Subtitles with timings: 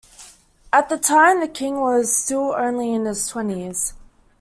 [0.73, 3.93] At the time, the king was still only in his twenties.